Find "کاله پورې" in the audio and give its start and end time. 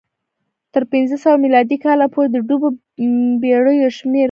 1.85-2.27